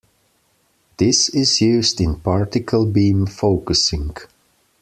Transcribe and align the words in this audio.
This 0.97 1.29
is 1.29 1.61
used 1.61 2.01
in 2.01 2.15
particle 2.21 2.87
beam 2.87 3.27
focusing. 3.27 4.17